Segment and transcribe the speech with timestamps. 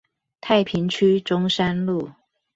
[0.39, 2.09] 太平區中山路